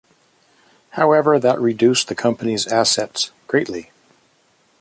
However, 0.97 1.37
that 1.37 1.61
reduced 1.61 2.07
the 2.07 2.15
company's 2.15 2.65
assets 2.65 3.29
greatly. 3.45 3.91